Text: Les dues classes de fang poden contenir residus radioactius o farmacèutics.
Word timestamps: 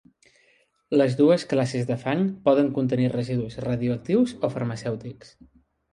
Les 1.01 1.17
dues 1.19 1.43
classes 1.51 1.85
de 1.91 1.97
fang 2.05 2.25
poden 2.47 2.71
contenir 2.79 3.11
residus 3.13 3.59
radioactius 3.67 4.37
o 4.49 4.53
farmacèutics. 4.57 5.35